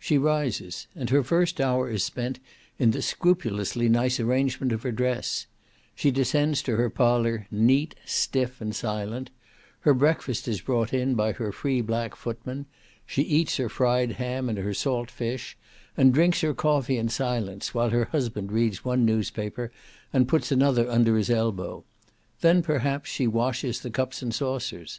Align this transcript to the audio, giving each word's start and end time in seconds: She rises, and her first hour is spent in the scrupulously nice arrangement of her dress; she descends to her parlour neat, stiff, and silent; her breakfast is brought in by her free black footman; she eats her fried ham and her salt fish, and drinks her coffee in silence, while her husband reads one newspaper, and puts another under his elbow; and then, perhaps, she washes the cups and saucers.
She 0.00 0.18
rises, 0.18 0.88
and 0.96 1.10
her 1.10 1.22
first 1.22 1.60
hour 1.60 1.88
is 1.88 2.02
spent 2.02 2.40
in 2.80 2.90
the 2.90 3.00
scrupulously 3.00 3.88
nice 3.88 4.18
arrangement 4.18 4.72
of 4.72 4.82
her 4.82 4.90
dress; 4.90 5.46
she 5.94 6.10
descends 6.10 6.60
to 6.62 6.74
her 6.74 6.90
parlour 6.90 7.46
neat, 7.52 7.94
stiff, 8.04 8.60
and 8.60 8.74
silent; 8.74 9.30
her 9.82 9.94
breakfast 9.94 10.48
is 10.48 10.60
brought 10.60 10.92
in 10.92 11.14
by 11.14 11.30
her 11.34 11.52
free 11.52 11.82
black 11.82 12.16
footman; 12.16 12.66
she 13.06 13.22
eats 13.22 13.58
her 13.58 13.68
fried 13.68 14.10
ham 14.18 14.48
and 14.48 14.58
her 14.58 14.74
salt 14.74 15.08
fish, 15.08 15.56
and 15.96 16.12
drinks 16.12 16.40
her 16.40 16.52
coffee 16.52 16.96
in 16.98 17.08
silence, 17.08 17.72
while 17.72 17.90
her 17.90 18.06
husband 18.06 18.50
reads 18.50 18.84
one 18.84 19.04
newspaper, 19.06 19.70
and 20.12 20.26
puts 20.26 20.50
another 20.50 20.90
under 20.90 21.16
his 21.16 21.30
elbow; 21.30 21.84
and 21.84 21.84
then, 22.40 22.60
perhaps, 22.62 23.08
she 23.08 23.28
washes 23.28 23.78
the 23.78 23.90
cups 23.90 24.20
and 24.20 24.34
saucers. 24.34 24.98